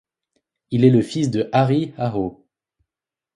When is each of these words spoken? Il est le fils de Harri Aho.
Il 0.71 0.83
est 0.83 0.89
le 0.89 1.03
fils 1.03 1.29
de 1.29 1.47
Harri 1.51 1.93
Aho. 1.99 2.43